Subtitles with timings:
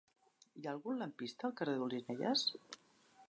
[0.59, 2.47] Hi ha algun lampista al carrer d'Olzinelles?